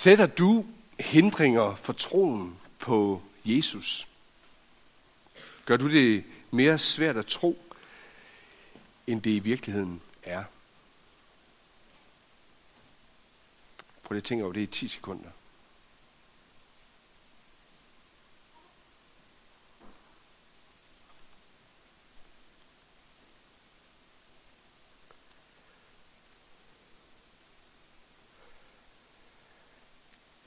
[0.00, 0.66] Sætter du
[1.00, 4.08] hindringer for troen på Jesus?
[5.64, 7.62] Gør du det mere svært at tro,
[9.06, 10.44] end det i virkeligheden er?
[14.02, 15.30] Prøv lige at tænke over det i 10 sekunder.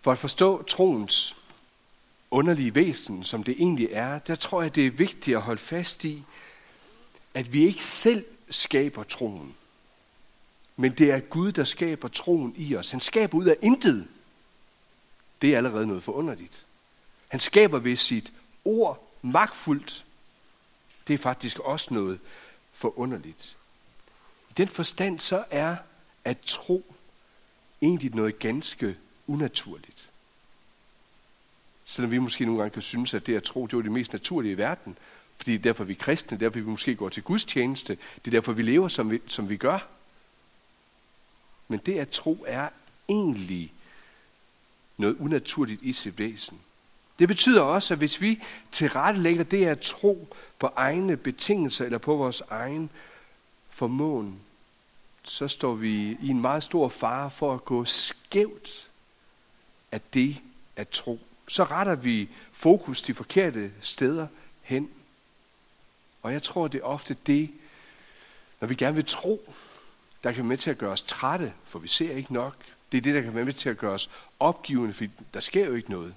[0.04, 1.36] For at forstå troens
[2.32, 6.06] underlige væsen, som det egentlig er, der tror jeg, det er vigtigt at holde fast
[6.06, 6.24] i,
[7.34, 9.56] at vi ikke selv skaber troen.
[10.78, 12.92] Men det er Gud, der skaber troen i os.
[12.92, 14.08] Han skaber ud af intet.
[15.42, 16.66] Det er allerede noget forunderligt.
[17.28, 18.34] Han skaber ved sit
[18.66, 20.06] ord magtfuldt.
[21.08, 22.20] Det er faktisk også noget
[22.74, 23.56] forunderligt.
[24.50, 25.76] I den forstand så er
[26.26, 26.96] at tro
[27.82, 28.98] egentlig noget ganske
[29.28, 30.10] unaturligt.
[31.86, 34.14] Selvom vi måske nogle gange kan synes, at det at tro, det var det mest
[34.14, 34.98] naturlige i verden,
[35.38, 38.32] fordi det er derfor, vi er kristne, derfor vi måske går til gudstjeneste, det er
[38.32, 39.88] derfor, vi lever, som vi, som vi gør.
[41.68, 42.70] Men det at tro er
[43.10, 43.74] egentlig
[44.98, 46.60] noget unaturligt i sit væsen.
[47.20, 52.16] Det betyder også, at hvis vi tilrettelægger det at tro på egne betingelser eller på
[52.16, 52.90] vores egen
[53.70, 54.40] formåen,
[55.24, 58.90] så står vi i en meget stor fare for at gå skævt
[59.94, 60.38] at det
[60.76, 61.20] at tro.
[61.48, 64.28] Så retter vi fokus de forkerte steder
[64.62, 64.90] hen.
[66.22, 67.52] Og jeg tror, det er ofte det,
[68.60, 69.54] når vi gerne vil tro,
[70.24, 72.56] der kan være med til at gøre os trætte, for vi ser ikke nok.
[72.92, 74.10] Det er det, der kan være med til at gøre os
[74.40, 76.16] opgivende, for der sker jo ikke noget.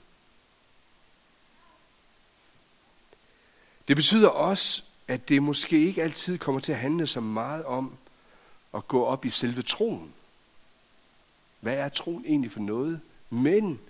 [3.89, 7.97] Det betyder også, at det måske ikke altid kommer til at handle så meget om
[8.75, 10.13] at gå op i selve troen.
[11.61, 13.01] Hvad er troen egentlig for noget?
[13.31, 13.81] Men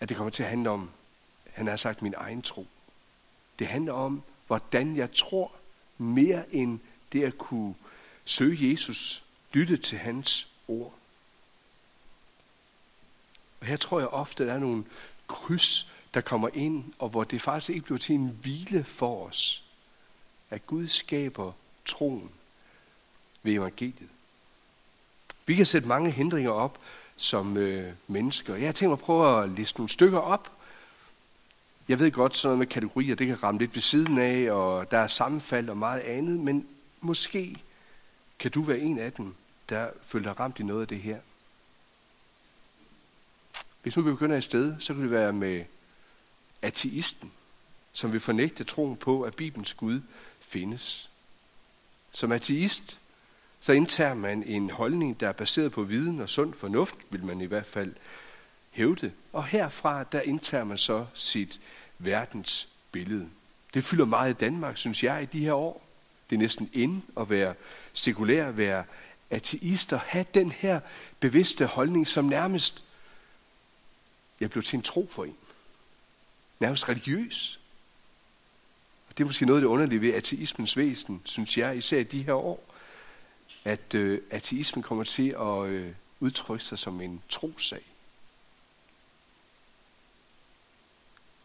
[0.00, 0.90] at det kommer til at handle om,
[1.52, 2.66] han har sagt, min egen tro.
[3.58, 5.52] Det handler om, hvordan jeg tror
[5.98, 6.80] mere end
[7.12, 7.74] det at kunne
[8.24, 10.94] søge Jesus, lytte til hans ord.
[13.60, 14.84] Og her tror jeg ofte, at der er nogle
[15.26, 19.64] kryds, der kommer ind, og hvor det faktisk ikke bliver til en hvile for os,
[20.50, 21.52] at Gud skaber
[21.86, 22.30] troen
[23.42, 24.08] ved evangeliet.
[25.46, 26.78] Vi kan sætte mange hindringer op
[27.16, 28.54] som øh, mennesker.
[28.54, 30.52] Jeg har tænkt mig at prøve at liste nogle stykker op.
[31.88, 34.90] Jeg ved godt, sådan noget med kategorier, det kan ramme lidt ved siden af, og
[34.90, 36.68] der er sammenfald og meget andet, men
[37.00, 37.56] måske
[38.38, 39.34] kan du være en af dem,
[39.68, 41.18] der føler dig ramt i noget af det her.
[43.82, 45.64] Hvis nu vi begynder et sted, så kan det være med
[46.62, 47.32] ateisten,
[47.92, 50.00] som vil fornægte troen på, at Bibelens Gud
[50.40, 51.10] findes.
[52.12, 52.98] Som ateist,
[53.66, 57.40] så indtager man en holdning, der er baseret på viden og sund fornuft, vil man
[57.40, 57.94] i hvert fald
[58.70, 59.12] hævde.
[59.32, 61.60] Og herfra, der indtager man så sit
[61.98, 63.28] verdensbillede.
[63.74, 65.86] Det fylder meget i Danmark, synes jeg, i de her år.
[66.30, 67.54] Det er næsten ind at være
[67.92, 68.84] sekulær, at være
[69.30, 70.80] ateist og have den her
[71.20, 72.84] bevidste holdning, som nærmest,
[74.40, 75.36] jeg blev til en tro for en.
[76.60, 77.60] Nærmest religiøs.
[79.08, 82.04] Og det er måske noget af det underlige ved ateismens væsen, synes jeg, især i
[82.04, 82.75] de her år
[83.66, 87.82] at øh, ateismen kommer til at øh, udtrykke sig som en trosag.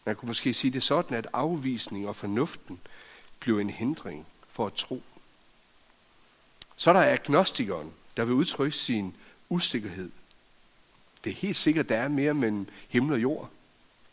[0.05, 2.79] Man kunne måske sige det sådan, at afvisning og fornuften
[3.39, 5.01] bliver en hindring for at tro.
[6.75, 9.15] Så er der agnostikeren, der vil udtrykke sin
[9.49, 10.11] usikkerhed.
[11.23, 13.49] Det er helt sikkert, der er mere mellem himmel og jord.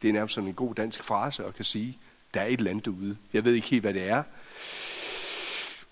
[0.02, 1.98] Det er nærmest sådan en god dansk frase at kan sige,
[2.34, 3.16] der er et land derude.
[3.32, 4.22] Jeg ved ikke helt, hvad det er.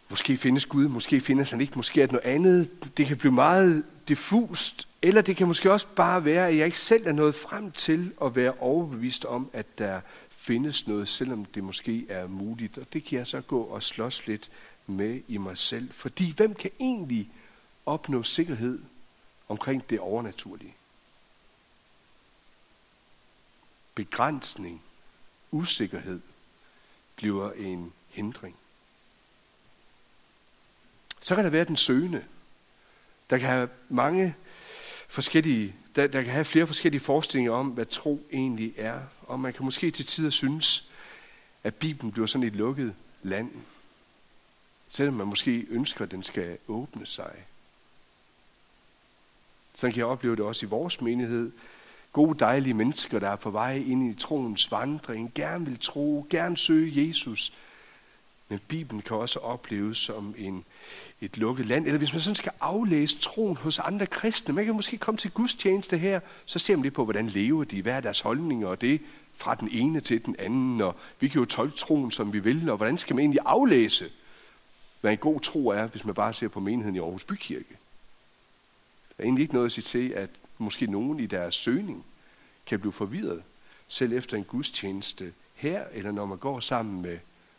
[0.09, 2.97] Måske findes Gud, måske findes han ikke, måske er det noget andet.
[2.97, 6.79] Det kan blive meget diffust, eller det kan måske også bare være, at jeg ikke
[6.79, 10.01] selv er nået frem til at være overbevist om, at der
[10.31, 12.79] findes noget, selvom det måske er muligt.
[12.79, 14.51] Og det kan jeg så gå og slås lidt
[14.87, 15.93] med i mig selv.
[15.93, 17.31] Fordi hvem kan egentlig
[17.87, 18.79] opnå sikkerhed
[19.49, 20.75] omkring det overnaturlige?
[23.95, 24.83] Begrænsning,
[25.51, 26.21] usikkerhed
[27.17, 28.57] bliver en hindring.
[31.27, 32.25] Så kan der være den søgende,
[33.31, 34.35] der kan have mange
[35.09, 39.01] forskellige, der, der kan have flere forskellige forestillinger om, hvad tro egentlig er.
[39.23, 40.91] Og man kan måske til tider synes,
[41.65, 43.51] at Bibelen bliver sådan et lukket land.
[44.89, 47.35] Selvom man måske ønsker, at den skal åbne sig.
[49.75, 51.53] Sådan kan jeg opleve det også i vores menighed.
[52.13, 56.59] Gode, dejlige mennesker, der er på vej ind i troens vandring, gerne vil tro, gerne
[56.59, 57.53] søge Jesus,
[58.49, 60.65] Men Bibelen kan også opleves som en,
[61.21, 61.87] et lukket land.
[61.87, 64.55] Eller hvis man sådan skal aflæse troen hos andre kristne.
[64.55, 67.83] Man kan måske komme til gudstjeneste her, så ser man lidt på, hvordan lever de,
[67.83, 69.01] hvad er deres holdninger, og det
[69.37, 70.81] fra den ene til den anden.
[70.81, 74.11] Og vi kan jo tolke troen, som vi vil, og hvordan skal man egentlig aflæse,
[75.01, 77.77] hvad en god tro er, hvis man bare ser på menigheden i Aarhus Bykirke.
[79.17, 82.05] Der er egentlig ikke noget at sige til, at måske nogen i deres søgning
[82.67, 83.43] kan blive forvirret,
[83.89, 87.19] selv efter en gudstjeneste her, eller når man går sammen med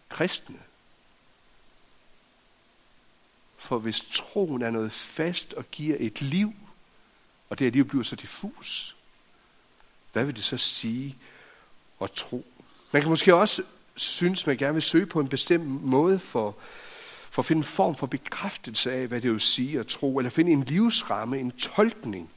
[0.09, 0.57] kristne.
[3.67, 6.53] For hvis troen er noget fast og giver et liv,
[7.49, 8.95] og det her liv bliver så diffus,
[10.13, 11.15] hvad vil det så sige
[12.01, 12.45] at tro?
[12.91, 13.63] Man kan måske også
[13.95, 16.55] synes, man gerne vil søge på en bestemt måde for,
[17.31, 20.29] for at finde en form for bekræftelse af, hvad det vil sige at tro, eller
[20.29, 22.31] finde en livsramme, en tolkning.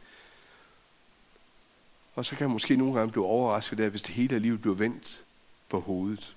[2.14, 4.60] Og så kan man måske nogle gange blive overrasket af, hvis det hele af livet
[4.60, 5.22] bliver vendt
[5.68, 6.34] på hovedet.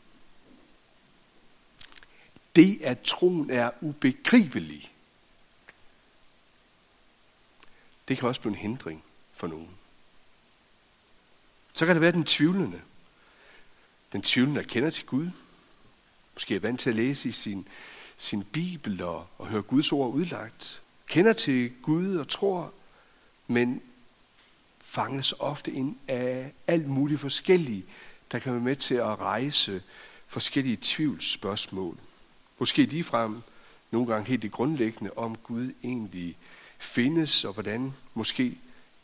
[2.56, 4.94] Det, at troen er ubegribelig,
[8.08, 9.04] det kan også blive en hindring
[9.34, 9.70] for nogen.
[11.74, 12.82] Så kan det være den tvivlende.
[14.14, 15.30] Den tvivlende, der kender til Gud.
[16.34, 17.68] Måske er vant til at læse i sin,
[18.18, 20.82] sin Bibel og, og høre Guds ord udlagt.
[21.08, 22.74] Kender til Gud og tror,
[23.48, 23.82] men
[24.82, 27.86] fanges ofte ind af alt muligt forskellige,
[28.32, 29.84] der kan være med til at rejse
[30.28, 31.98] forskellige tvivlsspørgsmål.
[32.64, 33.42] Måske ligefrem
[33.92, 36.38] nogle gange helt det grundlæggende, om Gud egentlig
[36.78, 38.58] findes, og hvordan måske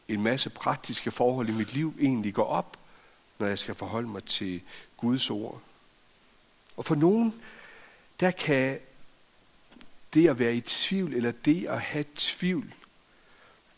[0.08, 2.78] en masse praktiske forhold i mit liv egentlig går op,
[3.40, 4.62] når jeg skal forholde mig til
[4.98, 5.62] Guds ord.
[6.78, 7.42] Og for nogen,
[8.20, 8.80] der kan
[10.14, 12.74] det at være i tvivl, eller det at have tvivl,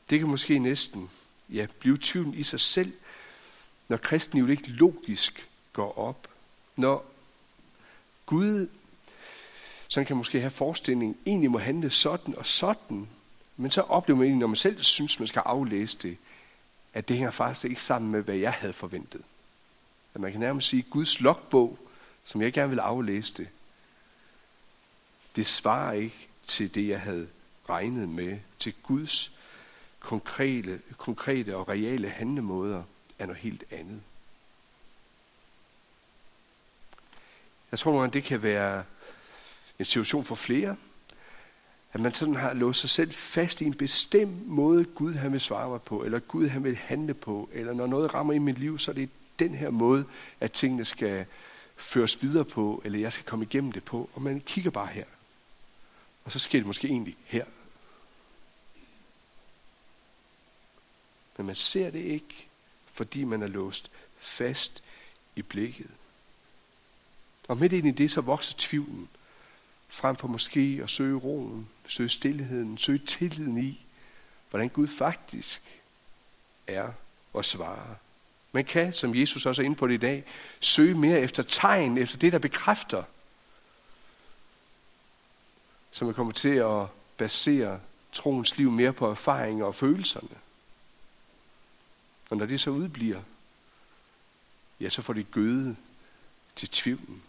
[0.09, 1.09] det kan måske næsten
[1.49, 2.93] ja, blive tvivlen i sig selv,
[3.87, 6.27] når kristnivet ikke logisk går op.
[6.75, 7.05] Når
[8.25, 8.67] Gud,
[9.91, 13.09] sådan kan måske have forestillingen, egentlig må handle sådan og sådan,
[13.57, 16.17] men så oplever man egentlig, når man selv synes, man skal aflæse det,
[16.93, 19.21] at det hænger faktisk ikke sammen med, hvad jeg havde forventet.
[20.13, 21.79] At man kan nærmest sige, Guds logbog,
[22.23, 23.47] som jeg gerne vil aflæse det,
[25.35, 27.27] det svarer ikke til det, jeg havde
[27.69, 29.31] regnet med, til Guds
[29.99, 32.83] konkrete, konkrete og reale handlemåder
[33.19, 34.01] er noget helt andet.
[37.71, 38.83] Jeg tror, at det kan være
[39.81, 40.75] en situation for flere,
[41.93, 45.39] at man sådan har låst sig selv fast i en bestemt måde, Gud han vil
[45.39, 48.57] svare mig på, eller Gud han vil handle på, eller når noget rammer i mit
[48.57, 50.05] liv, så er det den her måde,
[50.39, 51.25] at tingene skal
[51.75, 55.05] føres videre på, eller jeg skal komme igennem det på, og man kigger bare her.
[56.23, 57.45] Og så sker det måske egentlig her.
[61.37, 62.47] Men man ser det ikke,
[62.91, 64.83] fordi man er låst fast
[65.35, 65.89] i blikket.
[67.47, 69.09] Og midt ind i det, så vokser tvivlen.
[69.93, 73.85] Frem for måske at søge roen, søge stillheden, søge tilliden i,
[74.49, 75.61] hvordan Gud faktisk
[76.67, 76.91] er
[77.33, 77.95] og svarer.
[78.51, 80.23] Man kan, som Jesus også er inde på det i dag,
[80.59, 83.03] søge mere efter tegn, efter det, der bekræfter.
[85.91, 87.79] Så man kommer til at basere
[88.11, 90.38] troens liv mere på erfaringer og følelserne.
[92.29, 93.21] Og når det så udbliver,
[94.79, 95.75] ja, så får det gøde
[96.55, 97.23] til tvivlen.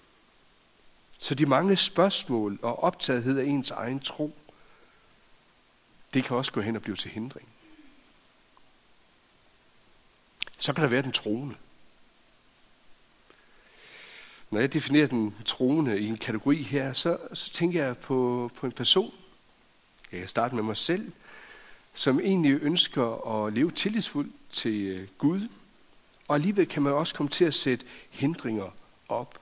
[1.22, 4.34] Så de mange spørgsmål og optagethed af ens egen tro,
[6.14, 7.48] det kan også gå hen og blive til hindring.
[10.58, 11.54] Så kan der være den troende.
[14.50, 18.66] Når jeg definerer den troende i en kategori her, så, så tænker jeg på, på
[18.66, 19.14] en person.
[20.12, 21.12] Jeg kan starte med mig selv,
[21.94, 25.48] som egentlig ønsker at leve tillidsfuldt til øh, Gud,
[26.28, 28.70] og alligevel kan man også komme til at sætte hindringer
[29.08, 29.41] op.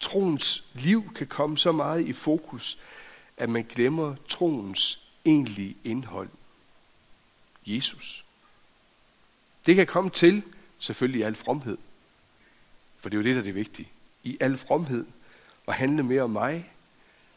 [0.00, 2.78] Troens liv kan komme så meget i fokus,
[3.36, 6.28] at man glemmer troens egentlige indhold.
[7.66, 8.24] Jesus.
[9.66, 10.42] Det kan komme til,
[10.78, 11.78] selvfølgelig i al fromhed.
[13.00, 13.88] For det er jo det, der er det vigtige.
[14.24, 15.06] I al fromhed.
[15.66, 16.70] Og handle mere om mig,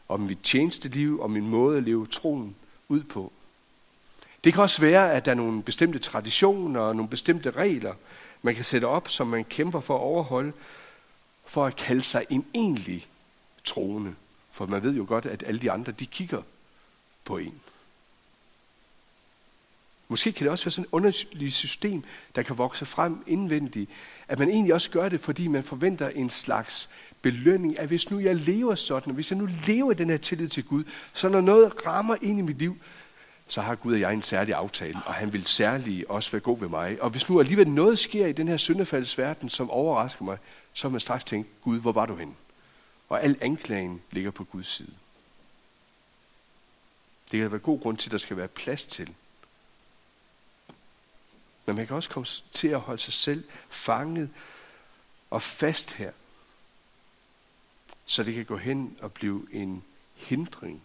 [0.08, 2.56] om mit tjenesteliv og min måde at leve troen
[2.88, 3.32] ud på.
[4.44, 7.94] Det kan også være, at der er nogle bestemte traditioner og nogle bestemte regler,
[8.42, 10.52] man kan sætte op, som man kæmper for at overholde,
[11.54, 13.06] for at kalde sig en egentlig
[13.64, 14.14] troende.
[14.52, 16.42] For man ved jo godt, at alle de andre, de kigger
[17.24, 17.60] på en.
[20.08, 22.04] Måske kan det også være sådan et underligt system,
[22.36, 23.90] der kan vokse frem indvendigt.
[24.28, 26.88] At man egentlig også gør det, fordi man forventer en slags
[27.22, 30.16] belønning, at hvis nu jeg lever sådan, og hvis jeg nu lever i den her
[30.16, 32.76] tillid til Gud, så når noget rammer ind i mit liv,
[33.46, 36.58] så har Gud og jeg en særlig aftale, og han vil særlig også være god
[36.58, 37.02] ved mig.
[37.02, 40.38] Og hvis nu alligevel noget sker i den her syndefaldsverden, som overrasker mig,
[40.72, 42.34] så vil man straks tænke, Gud, hvor var du henne?
[43.08, 44.94] og al anklagen ligger på Guds side.
[47.24, 49.14] Det kan der være god grund til, at der skal være plads til.
[51.66, 54.30] Men man kan også komme til at holde sig selv fanget
[55.30, 56.12] og fast her,
[58.06, 59.84] så det kan gå hen og blive en
[60.14, 60.82] hindring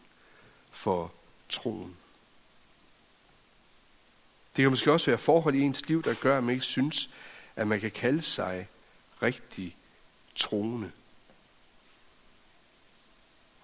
[0.71, 1.13] for
[1.49, 1.97] troen.
[4.55, 7.09] Det kan måske også være forhold i ens liv, der gør, at man ikke synes,
[7.55, 8.67] at man kan kalde sig
[9.21, 9.75] rigtig
[10.35, 10.91] troende.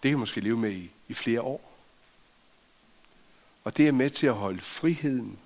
[0.04, 1.72] Det kan man måske leve med i, i flere år.
[3.64, 5.40] Og det er med til at holde friheden,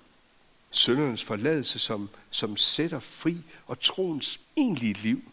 [0.70, 5.32] søndernes forladelse, som, som sætter fri og troens egentlige liv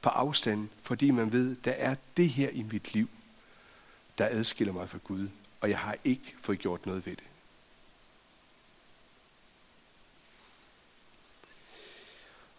[0.00, 3.08] på afstand, fordi man ved, der er det her i mit liv,
[4.18, 5.28] der adskiller mig fra Gud,
[5.60, 7.24] og jeg har ikke fået gjort noget ved det.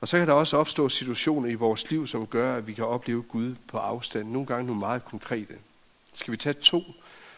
[0.02, 2.86] Og så kan der også opstå situationer i vores liv, som gør, at vi kan
[2.86, 4.30] opleve Gud på afstand.
[4.30, 5.58] Nogle gange nogle meget konkrete.
[6.14, 6.82] Skal vi tage to,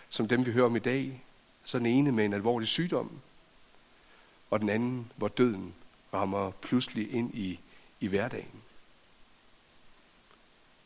[0.10, 1.24] som dem vi hører om i dag?
[1.64, 3.12] Så den ene med en alvorlig sygdom,
[4.50, 5.74] og den anden, hvor døden
[6.14, 7.60] rammer pludselig ind i,
[8.00, 8.62] i hverdagen.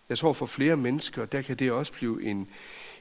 [0.09, 2.47] Jeg tror for flere mennesker, der kan det også blive en,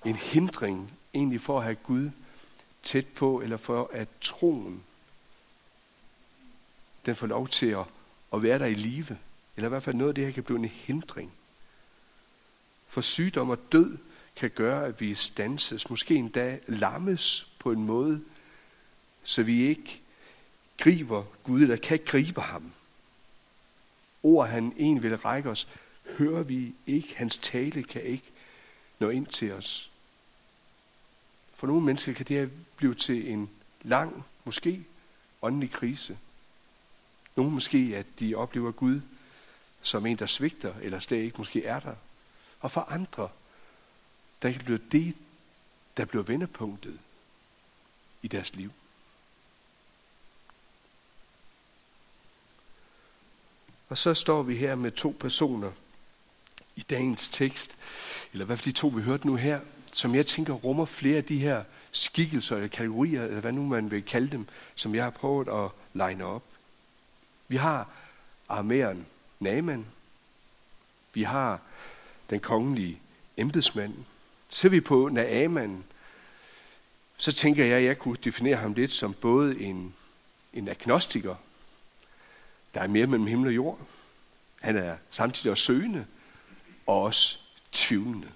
[0.05, 2.11] en hindring egentlig for at have Gud
[2.83, 4.83] tæt på, eller for at troen,
[7.07, 7.85] den får lov til at,
[8.35, 9.19] at være der i live.
[9.57, 11.33] Eller i hvert fald noget af det her kan blive en hindring.
[12.89, 13.99] For sygdom og død
[14.37, 18.25] kan gøre, at vi stanses, måske endda lammes på en måde,
[19.25, 20.01] så vi ikke
[20.79, 22.73] griber Gud, eller kan gribe ham.
[24.23, 25.69] Ord, han en vil række os,
[26.19, 27.17] hører vi ikke.
[27.17, 28.31] Hans tale kan ikke
[28.99, 29.91] nå ind til os.
[31.55, 33.51] For nogle mennesker kan det her blive til en
[33.83, 34.85] lang, måske
[35.43, 36.19] åndelig krise.
[37.37, 39.01] Nogle måske, at de oplever Gud
[39.83, 41.95] som en, der svigter, eller slet ikke måske er der.
[42.61, 43.29] Og for andre,
[44.43, 45.17] der kan det blive det,
[45.97, 46.99] der bliver vendepunktet
[48.23, 48.73] i deres liv.
[53.89, 55.73] Og så står vi her med to personer
[56.77, 57.77] i dagens tekst,
[58.33, 59.61] eller hvad for de to, vi hørte nu her,
[59.93, 63.91] som jeg tænker rummer flere af de her skikkelser eller kategorier, eller hvad nu man
[63.91, 66.43] vil kalde dem, som jeg har prøvet at line op.
[67.51, 67.93] Vi har
[68.49, 69.07] armeren
[69.41, 69.87] Naman.
[71.15, 71.61] Vi har
[72.31, 73.01] den kongelige
[73.37, 73.95] embedsmand.
[74.49, 75.85] Ser vi på Naaman,
[77.17, 79.95] så tænker jeg, at jeg kunne definere ham lidt som både en,
[80.55, 81.35] en agnostiker,
[82.75, 83.79] der er mere mellem himmel og jord.
[84.61, 86.07] Han er samtidig også søgende
[86.87, 87.39] og også
[87.73, 88.29] tvivlende.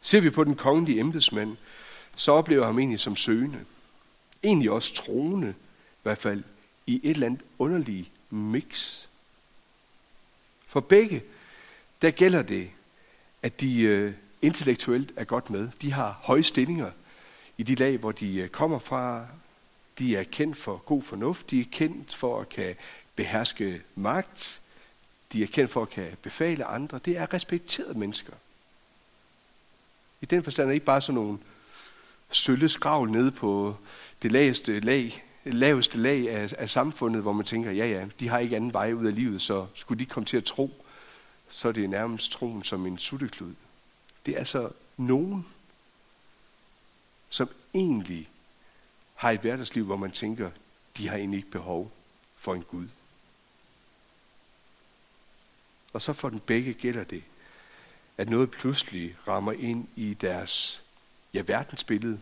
[0.00, 1.56] Ser vi på den kongelige embedsmand,
[2.16, 3.64] så oplever ham egentlig som søgende.
[4.42, 5.54] Egentlig også troende,
[5.98, 6.44] i hvert fald
[6.86, 9.00] i et eller andet underligt mix.
[10.66, 11.22] For begge,
[12.02, 12.70] der gælder det,
[13.42, 15.68] at de øh, intellektuelt er godt med.
[15.82, 16.90] De har høje stillinger
[17.58, 19.26] i de lag, hvor de øh, kommer fra.
[19.98, 21.50] De er kendt for god fornuft.
[21.50, 22.74] De er kendt for at kan
[23.16, 24.60] beherske magt.
[25.32, 27.00] De er kendt for at kan befale andre.
[27.04, 28.32] Det er respekterede mennesker.
[30.20, 31.38] I den forstand er det ikke bare sådan nogle
[32.30, 33.76] sølle skravl nede på
[34.22, 38.38] det laveste lag, laveste lag af, af samfundet, hvor man tænker, ja ja, de har
[38.38, 40.84] ikke anden vej ud af livet, så skulle de komme til at tro,
[41.50, 43.54] så er det nærmest troen som en sutteklud.
[44.26, 45.46] Det er altså nogen,
[47.28, 48.28] som egentlig
[49.14, 50.50] har et hverdagsliv, hvor man tænker,
[50.96, 51.92] de har egentlig ikke behov
[52.36, 52.88] for en Gud.
[55.92, 57.22] Og så for den begge gælder det,
[58.18, 60.82] at noget pludselig rammer ind i deres
[61.34, 62.20] ja, verdensbillede,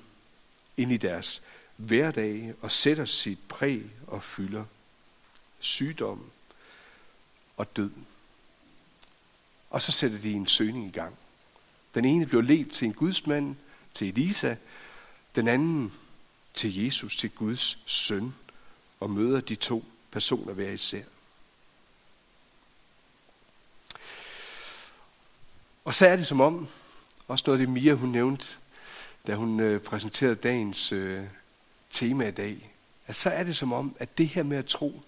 [0.76, 1.42] ind i deres
[1.76, 4.64] hverdag og sætter sit præg og fylder
[5.60, 6.30] sygdom
[7.56, 7.90] og død.
[9.70, 11.16] Og så sætter de en søgning i gang.
[11.94, 13.56] Den ene bliver ledt til en gudsmand,
[13.94, 14.54] til Elisa,
[15.34, 15.92] den anden
[16.54, 18.34] til Jesus, til Guds søn,
[19.00, 21.02] og møder de to personer hver især.
[25.84, 26.68] Og så er det som om,
[27.28, 28.46] også noget af det Mia hun nævnte,
[29.26, 31.24] da hun øh, præsenterede dagens øh,
[31.92, 32.70] tema i dag,
[33.06, 35.02] at så er det som om, at det her med at tro,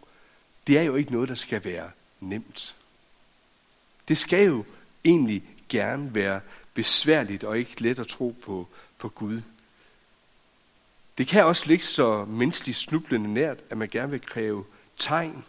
[0.67, 2.76] det er jo ikke noget, der skal være nemt.
[4.09, 4.64] Det skal jo
[5.05, 6.41] egentlig gerne være
[6.75, 9.43] besværligt og ikke let at tro på, på Gud.
[11.19, 14.64] Det kan også ligge så menneskeligt snublende nært, at man gerne vil kræve
[14.99, 15.45] tegn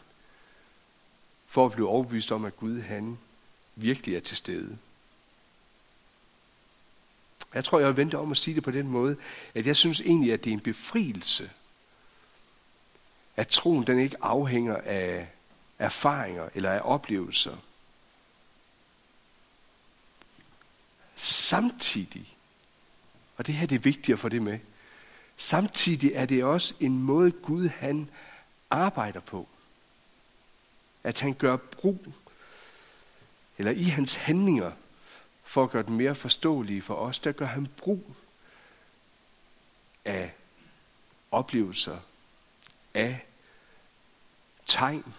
[1.47, 3.17] for at blive overbevist om, at Gud han
[3.75, 4.77] virkelig er til stede.
[7.55, 9.17] Jeg tror, jeg vil vente om at sige det på den måde,
[9.55, 11.51] at jeg synes egentlig, at det er en befrielse,
[13.35, 15.27] at troen den ikke afhænger af
[15.79, 17.57] erfaringer eller af oplevelser.
[21.45, 22.35] samtidig,
[23.37, 24.59] og det her det er vigtigt at få det med,
[25.37, 28.09] samtidig er det også en måde Gud han
[28.69, 29.47] arbejder på.
[31.03, 32.05] At han gør brug,
[33.57, 34.71] eller i hans handlinger,
[35.55, 38.15] for at gøre dem mere forståelige for os, der gør han brug
[40.05, 40.33] af
[41.31, 41.97] oplevelser,
[42.93, 43.25] af
[44.65, 45.13] tegn,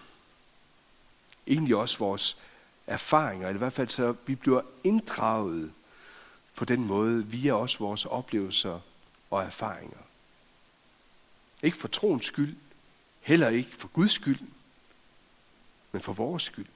[1.47, 2.37] egentlig også vores
[2.87, 5.73] erfaringer, eller i hvert fald så vi bliver inddraget
[6.55, 8.79] på den måde via også vores oplevelser
[9.31, 9.99] og erfaringer.
[11.63, 12.57] Ikke for troens skyld,
[13.21, 14.39] heller ikke for Guds skyld,
[15.91, 16.67] men for vores skyld.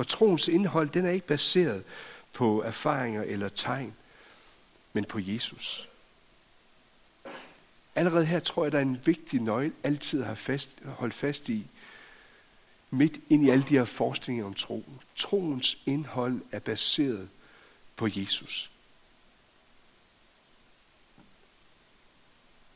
[0.00, 1.84] For troens indhold, den er ikke baseret
[2.32, 3.94] på erfaringer eller tegn,
[4.92, 5.88] men på Jesus.
[7.94, 11.48] Allerede her tror jeg, der er en vigtig nøgle, altid at have fast, holdt fast
[11.48, 11.66] i,
[12.90, 15.00] midt ind i alle de her forskninger om troen.
[15.16, 17.28] Troens indhold er baseret
[17.96, 18.70] på Jesus.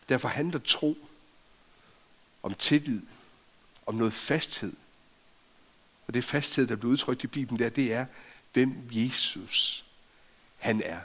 [0.09, 0.99] Derfor handler tro
[2.43, 3.00] om tillid,
[3.87, 4.73] om noget fasthed.
[6.06, 8.06] Og det fasthed, der bliver udtrykt i Bibelen der, det er,
[8.52, 9.84] hvem Jesus
[10.56, 11.00] han er.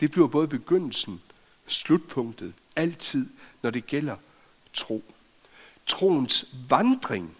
[0.00, 1.22] Det bliver både begyndelsen,
[1.66, 3.26] slutpunktet, altid,
[3.62, 4.16] når det gælder
[4.72, 5.04] tro.
[5.86, 7.36] Troens vandring,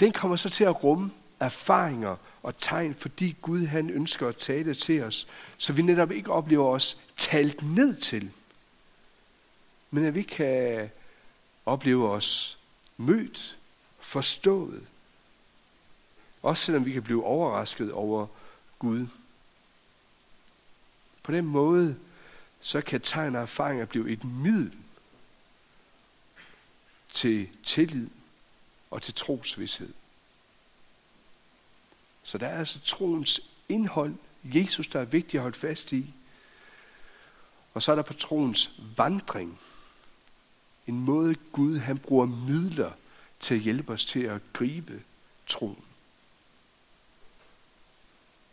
[0.00, 4.74] den kommer så til at rumme erfaringer og tegn, fordi Gud han ønsker at tale
[4.74, 5.26] til os,
[5.58, 8.30] så vi netop ikke oplever os talt ned til,
[9.90, 10.90] men at vi kan
[11.66, 12.58] opleve os
[12.96, 13.58] mødt,
[14.02, 14.86] forstået,
[16.42, 18.26] også selvom vi kan blive overrasket over
[18.78, 19.06] Gud.
[21.22, 21.96] På den måde,
[22.60, 24.72] så kan tegn og erfaringer blive et middel
[27.12, 28.08] til tillid
[28.90, 29.92] og til trosvidshed.
[32.22, 36.14] Så der er altså troens indhold, Jesus, der er vigtigt at holde fast i.
[37.74, 39.60] Og så er der på troens vandring,
[40.86, 42.92] en måde Gud han bruger midler
[43.42, 45.02] til at hjælpe os til at gribe
[45.46, 45.84] troen.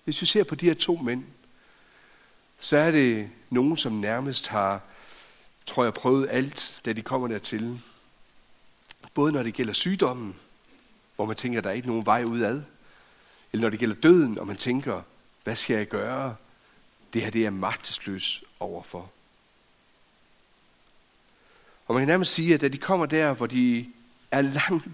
[0.04, 1.24] Hvis vi ser på de her to mænd,
[2.60, 4.82] så er det nogen, som nærmest har,
[5.66, 7.82] tror jeg, prøvet alt, da de kommer dertil.
[9.14, 10.36] Både når det gælder sygdommen,
[11.16, 12.62] hvor man tænker, der er ikke nogen vej ud af,
[13.54, 15.02] eller når det gælder døden, og man tænker,
[15.44, 16.36] hvad skal jeg gøre?
[17.14, 19.12] Det her det er magtesløs overfor.
[21.88, 23.86] Og man kan nærmest sige, at da de kommer der, hvor de
[24.32, 24.88] er langt,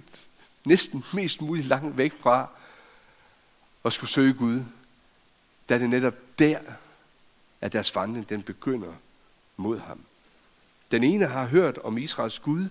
[0.65, 2.49] næsten mest muligt langt væk fra
[3.85, 4.63] at skulle søge Gud,
[5.69, 6.59] da det netop der,
[7.61, 8.93] at deres vandring den begynder
[9.57, 10.01] mod ham.
[10.91, 12.69] Den ene har hørt om Israels Gud,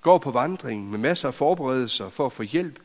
[0.00, 2.80] går på vandring med masser af forberedelser for at få hjælp,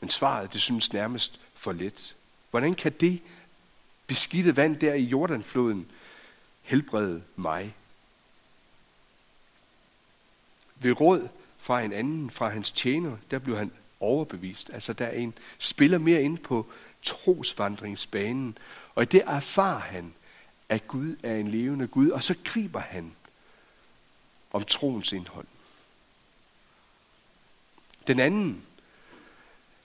[0.00, 2.16] men svaret, det synes nærmest for let.
[2.50, 3.22] Hvordan kan det
[4.06, 5.90] beskidte vand der i Jordanfloden
[6.62, 7.74] helbrede mig?
[10.76, 11.28] Ved råd
[11.60, 14.70] fra en anden, fra hans tjener, der blev han overbevist.
[14.72, 16.66] Altså der er en spiller mere ind på
[17.02, 18.58] trosvandringsbanen,
[18.94, 20.12] og i det erfarer han,
[20.68, 23.12] at Gud er en levende Gud, og så griber han
[24.52, 25.46] om troens indhold.
[28.06, 28.62] Den anden,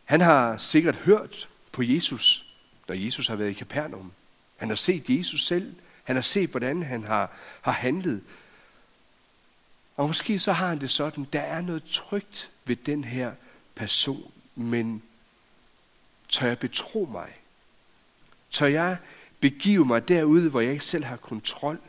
[0.05, 2.45] han har sikkert hørt på Jesus,
[2.88, 4.11] når Jesus har været i Kapernaum.
[4.57, 5.75] Han har set Jesus selv.
[6.03, 8.23] Han har set, hvordan han har, har handlet.
[9.97, 13.34] Og måske så har han det sådan, der er noget trygt ved den her
[13.75, 15.03] person, men
[16.29, 17.34] tør jeg betro mig?
[18.51, 18.97] Tør jeg
[19.39, 21.79] begive mig derude, hvor jeg ikke selv har kontrol?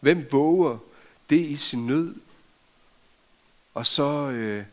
[0.00, 0.78] Hvem våger
[1.30, 2.14] det i sin nød?
[3.74, 4.64] Og så øh,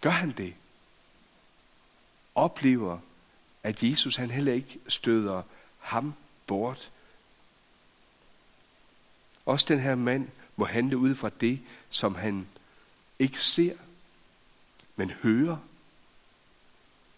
[0.00, 0.54] gør han det.
[2.34, 2.98] Oplever,
[3.62, 5.42] at Jesus han heller ikke støder
[5.78, 6.14] ham
[6.46, 6.90] bort.
[9.46, 12.46] Også den her mand må handle ud fra det, som han
[13.18, 13.76] ikke ser,
[14.96, 15.56] men hører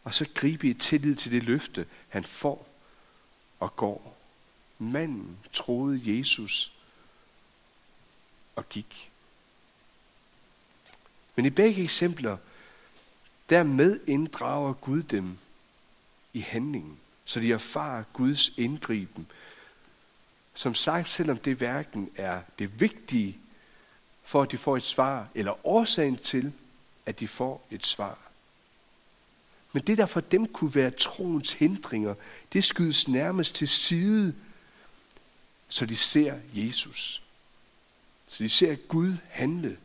[0.07, 2.69] og så gribe i tillid til det løfte, han får
[3.61, 4.19] og går.
[4.79, 6.73] Manden troede Jesus
[8.57, 9.11] og gik.
[11.37, 12.37] Men i begge eksempler,
[13.51, 15.39] dermed inddrager Gud dem
[16.33, 19.27] i handlingen, så de erfarer Guds indgriben.
[20.57, 23.39] Som sagt, selvom det hverken er det vigtige
[24.25, 26.53] for, at de får et svar, eller årsagen til,
[27.07, 28.19] at de får et svar.
[29.73, 32.15] Men det, der for dem kunne være troens hindringer,
[32.53, 34.35] det skydes nærmest til side,
[35.69, 37.23] så de ser Jesus.
[38.27, 39.79] Så de ser Gud handle.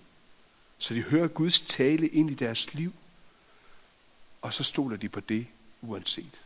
[0.78, 2.94] Så de hører Guds tale ind i deres liv.
[4.42, 5.48] og så stoler de på det
[5.82, 6.42] uanset.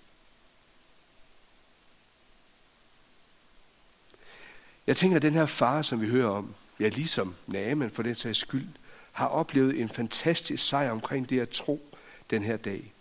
[4.88, 8.16] Jeg tænker, at den her far, som vi hører om, ja, ligesom Naaman for den
[8.16, 8.68] sags skyld,
[9.12, 11.96] har oplevet en fantastisk sejr omkring det at tro
[12.30, 12.94] den her dag.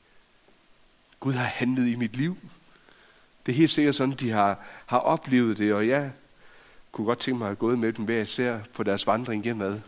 [1.20, 2.37] Gud har handlet i mit liv.
[3.47, 6.12] Det er helt sikkert sådan, de har, har oplevet det, og jeg
[6.92, 9.81] kunne godt tænke mig at have gået med dem hver især på deres vandring hjemad,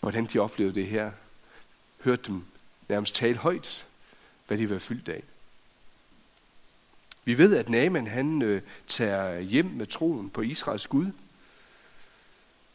[0.00, 1.10] hvordan de oplevede det her.
[2.04, 2.44] Hørte dem
[2.88, 3.86] nærmest tale højt,
[4.46, 5.22] hvad de var fyldt af.
[7.24, 11.06] Vi ved, at Naaman han øh, tager hjem med troen på Israels Gud.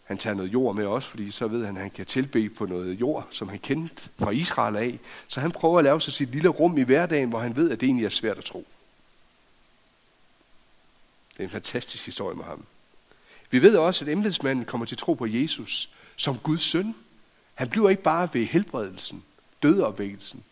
[0.06, 2.66] Han tager noget jord med også, fordi så ved han, at han kan tilbe på
[2.66, 5.00] noget jord, som han kendte fra Israel af.
[5.28, 7.82] Så han prøver at lave sig sit lille rum i hverdagen, hvor han ved, at
[7.82, 8.68] det egentlig er svært at tro.
[11.34, 12.66] Det er en fantastisk historie med ham.
[13.52, 16.96] Vi ved også, at embedsmanden kommer til tro på Jesus som Guds søn.
[17.54, 19.24] Han bliver ikke bare ved helbredelsen,
[19.64, 20.44] dødeopvækkelsen.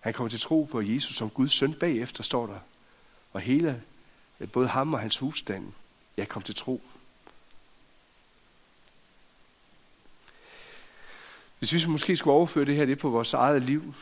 [0.00, 2.58] Han kommer til tro på Jesus som Guds søn bagefter, står der.
[3.32, 3.82] Og hele,
[4.52, 5.72] både ham og hans husstand,
[6.16, 6.82] jeg kom til tro.
[11.58, 13.94] Hvis vi måske skulle overføre det her lidt på vores eget liv,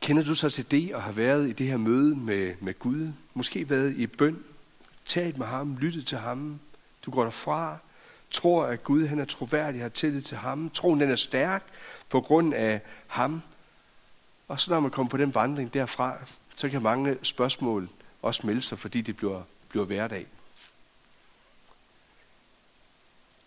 [0.00, 3.12] kender du så til det at have været i det her møde med, med Gud?
[3.34, 4.44] Måske været i bøn,
[5.06, 6.60] talt med ham, lyttet til ham.
[7.06, 7.78] Du går derfra,
[8.30, 10.70] tror at Gud han er troværdig, har tillid til ham.
[10.70, 11.64] Troen den er stærk
[12.08, 13.42] på grund af ham.
[14.48, 16.16] Og så når man kommer på den vandring derfra,
[16.56, 17.88] så kan mange spørgsmål
[18.22, 20.26] også melde sig, fordi det bliver, bliver hverdag.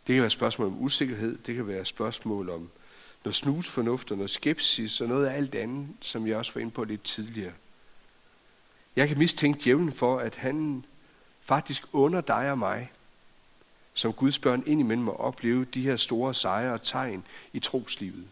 [0.08, 2.70] Det kan være spørgsmål om usikkerhed, det kan være spørgsmål om
[3.24, 6.72] noget snusfornuft og noget skepsis og noget af alt andet, som jeg også var inde
[6.72, 7.54] på lidt tidligere.
[8.96, 10.86] Jeg kan mistænke djævlen for, at han
[11.42, 12.92] faktisk under dig og mig,
[13.94, 18.28] som Guds børn indimellem må opleve de her store sejre og tegn i troslivet.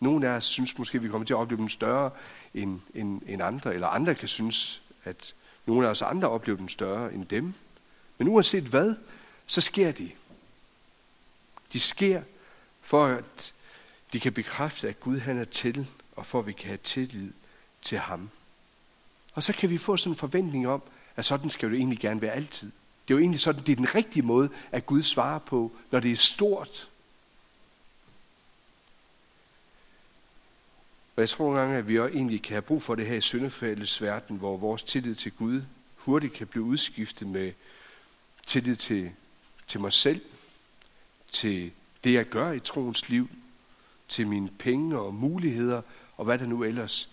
[0.00, 2.10] Nogle af os synes måske, at vi kommer til at opleve dem større
[2.54, 5.34] end, end, end andre, eller andre kan synes, at
[5.66, 7.54] nogle af os andre oplever dem større end dem.
[8.18, 8.94] Men uanset hvad,
[9.46, 10.10] så sker de.
[11.72, 12.22] De sker
[12.80, 13.52] for, at
[14.12, 17.32] de kan bekræfte, at Gud han er til, og for at vi kan have tillid
[17.82, 18.30] til ham.
[19.34, 20.82] Og så kan vi få sådan en forventning om,
[21.16, 22.70] at sådan skal det egentlig gerne være altid.
[23.08, 26.00] Det er jo egentlig sådan, det er den rigtige måde, at Gud svarer på, når
[26.00, 26.88] det er stort.
[31.16, 33.16] Og jeg tror nogle gange, at vi også egentlig kan have brug for det her
[33.16, 35.62] i syndefaldets verden, hvor vores tillid til Gud
[35.96, 37.52] hurtigt kan blive udskiftet med
[38.46, 39.10] tillid til,
[39.66, 40.20] til mig selv,
[41.32, 41.70] til
[42.04, 43.30] det, jeg gør i troens liv,
[44.10, 45.82] til mine penge og muligheder,
[46.16, 47.08] og hvad der nu ellers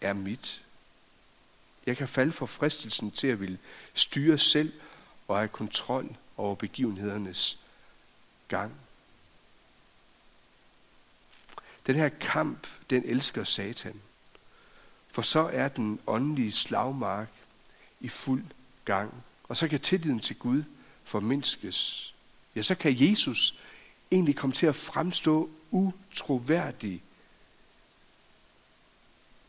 [0.00, 0.62] er mit.
[1.86, 3.58] Jeg kan falde for fristelsen til at ville
[3.94, 4.72] styre selv
[5.28, 7.58] og have kontrol over begivenhedernes
[8.48, 8.72] gang.
[11.86, 14.00] Den her kamp, den elsker Satan.
[15.10, 17.28] For så er den åndelige slagmark
[18.00, 18.44] i fuld
[18.84, 19.24] gang.
[19.44, 20.62] Og så kan tilliden til Gud
[21.04, 22.14] formindskes.
[22.56, 23.54] Ja, så kan Jesus
[24.10, 27.02] egentlig komme til at fremstå utroværdig.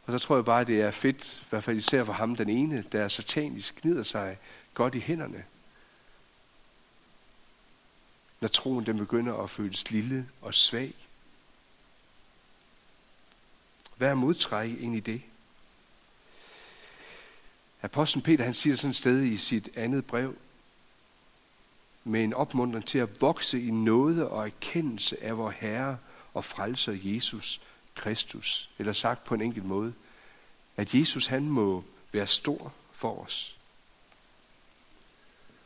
[0.06, 2.50] Og så tror jeg bare, det er fedt, i hvert fald især for ham den
[2.50, 4.38] ene, der satanisk knider sig
[4.74, 5.46] godt i hænderne.
[8.42, 10.94] Når troen den begynder at føles lille og svag.
[13.96, 15.22] Hvad er modtræk ind i det?
[17.82, 20.36] Apostlen Peter han siger sådan et sted i sit andet brev,
[22.04, 25.98] med en opmuntring til at vokse i nåde og erkendelse af vor Herre
[26.34, 27.62] og frelser Jesus
[27.96, 28.70] Kristus.
[28.80, 29.94] Eller sagt på en enkelt måde,
[30.78, 33.58] at Jesus han må være stor for os.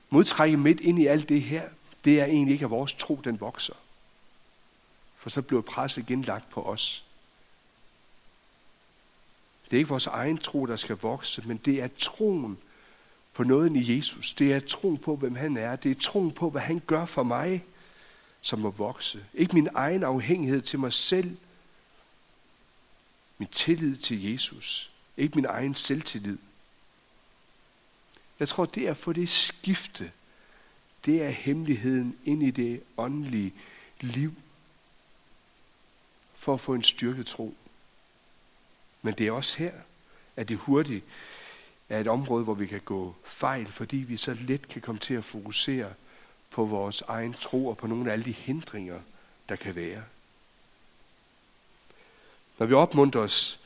[0.10, 1.69] Modtrækket midt ind i alt det her,
[2.06, 3.73] det er egentlig ikke, at vores tro den vokser.
[5.17, 7.03] For så bliver presset genlagt på os.
[9.65, 12.58] Det er ikke vores egen tro, der skal vokse, men det er troen
[13.34, 14.34] på nåden i Jesus.
[14.34, 15.75] Det er troen på, hvem han er.
[15.75, 17.63] Det er troen på, hvad han gør for mig,
[18.41, 19.26] som må vokse.
[19.34, 21.38] Ikke min egen afhængighed til mig selv.
[23.38, 24.91] Min tillid til Jesus.
[25.17, 26.38] Ikke min egen selvtillid.
[28.39, 30.12] Jeg tror, det at for det skifte.
[31.06, 33.54] Det er hemmeligheden ind i det åndelige
[34.02, 34.34] liv.
[36.36, 37.56] For at få en styrket tro.
[39.02, 39.73] Men det er også her,
[40.36, 41.06] at det hurtigt
[41.89, 45.13] er et område, hvor vi kan gå fejl, fordi vi så let kan komme til
[45.13, 45.93] at fokusere
[46.49, 48.99] på vores egen tro og på nogle af alle de hindringer,
[49.49, 50.03] der kan være.
[52.60, 53.60] Når vi opmuntrer os,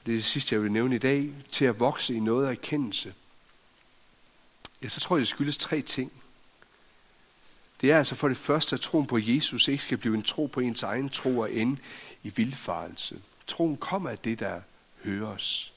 [0.00, 2.46] og det er det sidste, jeg vil nævne i dag, til at vokse i noget
[2.46, 3.14] af erkendelse,
[4.82, 6.12] ja, så tror jeg, det skyldes tre ting.
[7.80, 10.46] Det er altså for det første, at troen på Jesus ikke skal blive en tro
[10.46, 11.76] på ens egen tro og ende
[12.22, 13.20] i vildfarelse.
[13.46, 14.60] Troen kommer af det, der
[15.04, 15.72] høres.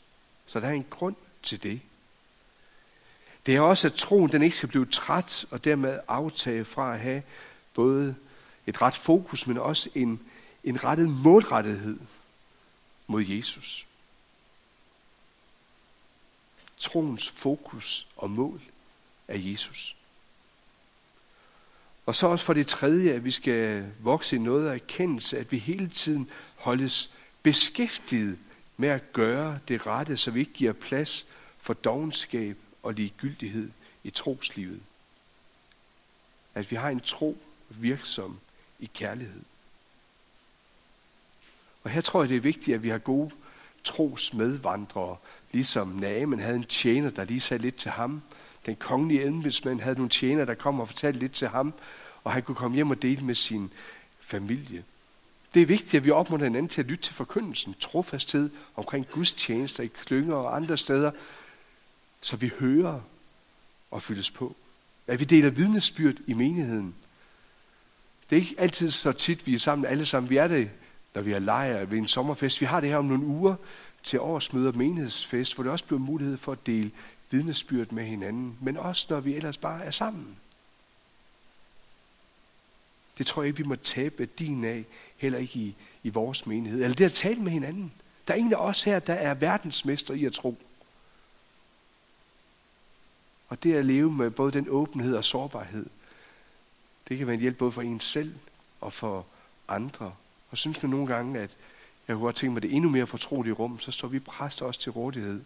[0.48, 1.82] Så der er en grund til det.
[3.46, 7.00] Det er også, at troen den ikke skal blive træt, og dermed aftage fra at
[7.00, 7.24] have
[7.74, 8.16] både
[8.68, 10.20] et ret fokus, men også en,
[10.64, 12.00] en rettet målrettighed
[13.08, 13.88] mod Jesus.
[16.78, 18.62] Troens fokus og mål
[19.28, 19.96] er Jesus.
[22.06, 25.52] Og så også for det tredje, at vi skal vokse i noget af erkendelse, at
[25.52, 27.12] vi hele tiden holdes
[27.44, 28.40] beskæftiget
[28.78, 31.26] med at gøre det rette, så vi ikke giver plads
[31.60, 33.72] for dogenskab og ligegyldighed
[34.04, 34.82] i troslivet.
[36.56, 37.38] At vi har en tro
[37.70, 38.40] virksom
[38.80, 39.42] i kærlighed.
[41.84, 43.32] Og her tror jeg, det er vigtigt, at vi har gode
[43.84, 45.18] tros medvandrere,
[45.52, 48.22] ligesom Naaman havde en tjener, der lige sagde lidt til ham.
[48.66, 51.74] Den kongelige embedsmand havde nogle tjener, der kom og fortalte lidt til ham,
[52.24, 53.72] og han kunne komme hjem og dele med sin
[54.20, 54.84] familie.
[55.54, 59.34] Det er vigtigt, at vi opmuntrer hinanden til at lytte til forkyndelsen, trofasthed omkring Guds
[59.34, 61.12] tjenester i klynger og andre steder,
[62.22, 63.02] så vi hører
[63.92, 64.56] og fyldes på.
[65.08, 66.96] At vi deler vidnesbyrd i menigheden.
[68.30, 70.30] Det er ikke altid så tit, vi er sammen alle sammen.
[70.30, 70.70] Vi er det,
[71.16, 72.62] når vi er lejr ved en sommerfest.
[72.62, 73.56] Vi har det her om nogle uger
[74.04, 76.92] til årsmøde og menighedsfest, hvor det også bliver mulighed for at dele
[77.32, 80.38] vidnesbyrd med hinanden, men også når vi ellers bare er sammen.
[83.18, 84.86] Det tror jeg ikke, vi må tabe værdien af,
[85.18, 86.84] heller ikke i, i vores menighed.
[86.84, 87.92] Eller det at tale med hinanden.
[88.28, 90.58] Der er ingen af os her, der er verdensmester i at tro.
[93.52, 95.86] Og det at leve med både den åbenhed og sårbarhed,
[97.10, 98.36] det kan være en hjælp både for en selv
[98.82, 99.26] og for
[99.68, 100.14] andre.
[100.52, 101.58] Og synes man nogle gange, at
[102.08, 104.80] jeg kunne godt tænke mig det endnu mere fortrolige rum, så står vi præster også
[104.80, 105.42] til rådighed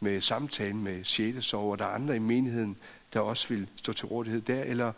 [0.00, 2.76] med samtalen med sjælesorg, og der er andre i menigheden,
[3.12, 4.92] der også vil stå til rådighed der, eller,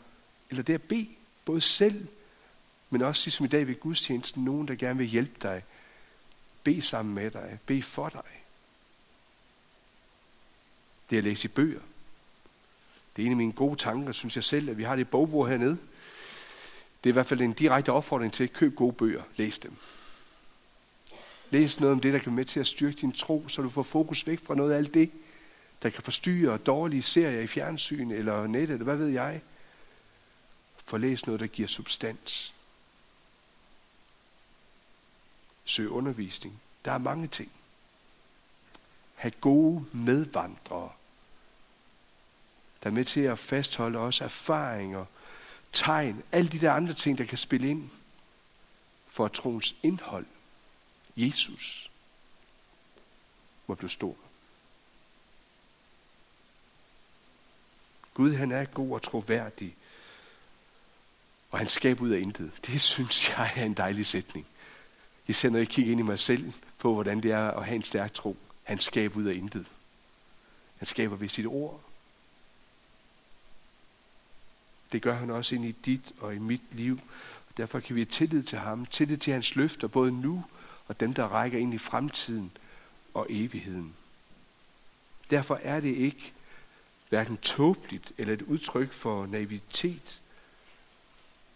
[0.51, 1.09] eller det at bede,
[1.44, 2.07] både selv,
[2.90, 5.62] men også ligesom i dag ved gudstjenesten, nogen, der gerne vil hjælpe dig,
[6.64, 8.43] be sammen med dig, be for dig.
[11.11, 11.81] Det er at læse i bøger.
[13.17, 15.49] Det er en af mine gode tanker, synes jeg selv, at vi har det bogbord
[15.49, 15.79] hernede.
[17.05, 19.23] Det er i hvert fald en direkte opfordring til at købe gode bøger.
[19.37, 19.77] Læs dem.
[21.51, 23.69] Læs noget om det, der kan være med til at styrke din tro, så du
[23.69, 25.11] får fokus væk fra noget af alt det,
[25.83, 29.40] der kan forstyrre dårlige serier i fjernsyn eller nettet, eller hvad ved jeg.
[30.85, 32.55] For læs noget, der giver substans.
[35.64, 36.61] Søg undervisning.
[36.85, 37.53] Der er mange ting
[39.24, 40.92] have gode medvandrere,
[42.82, 45.04] der er med til at fastholde også erfaringer,
[45.72, 47.90] tegn, alle de der andre ting, der kan spille ind
[49.08, 50.26] for troens indhold.
[51.16, 51.90] Jesus
[53.66, 54.16] må blive stor.
[58.14, 59.76] Gud han er god og troværdig,
[61.50, 62.52] og han skaber ud af intet.
[62.66, 64.46] Det synes jeg er en dejlig sætning.
[65.26, 67.82] Især når jeg kigger ind i mig selv på, hvordan det er at have en
[67.82, 68.37] stærk tro.
[68.64, 69.66] Han skaber ud af intet.
[70.79, 71.81] Han skaber ved sit ord.
[74.92, 77.00] Det gør han også ind i dit og i mit liv.
[77.57, 80.44] Derfor kan vi have tillid til ham, tillid til hans løfter, både nu
[80.88, 82.57] og dem, der rækker ind i fremtiden
[83.14, 83.94] og evigheden.
[85.31, 86.33] Derfor er det ikke
[87.09, 90.20] hverken tåbeligt eller et udtryk for naivitet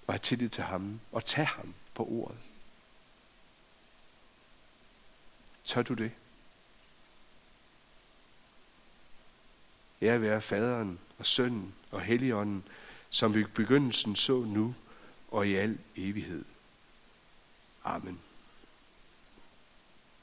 [0.09, 2.39] at have tillid til ham og tage ham på ordet.
[5.65, 6.13] Tør du det?
[10.03, 12.65] Ære være faderen og sønnen og helligånden,
[13.11, 14.75] som vi begyndelsen så nu
[15.31, 16.45] og i al evighed.
[17.85, 18.21] Amen.